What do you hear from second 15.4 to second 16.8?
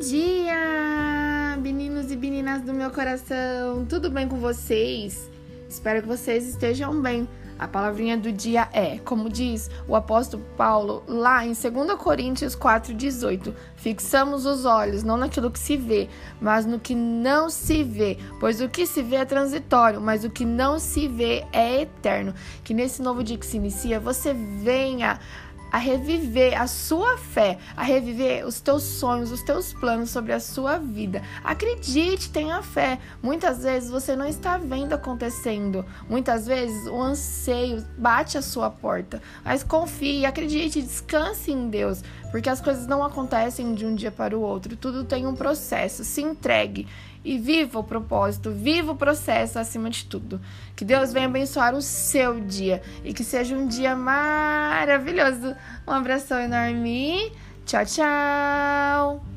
que se vê, mas no